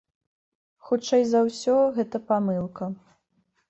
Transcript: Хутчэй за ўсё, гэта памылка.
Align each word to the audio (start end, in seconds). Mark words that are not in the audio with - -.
Хутчэй 0.87 1.23
за 1.35 1.39
ўсё, 1.51 1.77
гэта 2.01 2.25
памылка. 2.35 2.95